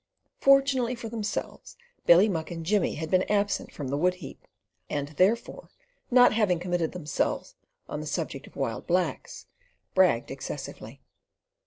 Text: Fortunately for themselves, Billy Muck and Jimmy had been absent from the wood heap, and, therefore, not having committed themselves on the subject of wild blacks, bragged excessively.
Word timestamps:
Fortunately 0.39 0.95
for 0.95 1.09
themselves, 1.09 1.77
Billy 2.07 2.27
Muck 2.27 2.49
and 2.49 2.65
Jimmy 2.65 2.95
had 2.95 3.11
been 3.11 3.21
absent 3.31 3.71
from 3.71 3.89
the 3.89 3.97
wood 3.97 4.15
heap, 4.15 4.47
and, 4.89 5.09
therefore, 5.09 5.69
not 6.09 6.33
having 6.33 6.57
committed 6.57 6.91
themselves 6.93 7.53
on 7.87 7.99
the 7.99 8.07
subject 8.07 8.47
of 8.47 8.55
wild 8.55 8.87
blacks, 8.87 9.45
bragged 9.93 10.31
excessively. 10.31 11.03